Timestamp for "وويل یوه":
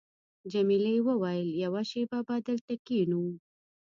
1.07-1.81